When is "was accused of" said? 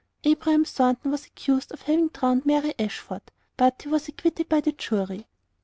1.11-1.83